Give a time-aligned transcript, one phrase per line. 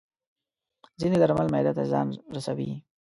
[0.99, 2.71] ځینې درمل معده ته زیان رسوي.